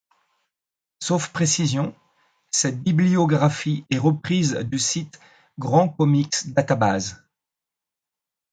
[0.99, 1.93] Sauf précision,
[2.49, 5.19] cette bibliographie est reprise du site
[5.59, 7.23] Grand Comics Database.